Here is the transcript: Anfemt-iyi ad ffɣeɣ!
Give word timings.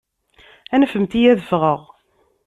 Anfemt-iyi 0.73 1.31
ad 1.33 1.39
ffɣeɣ! 1.43 1.81